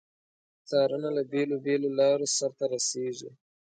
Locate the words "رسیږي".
2.73-3.29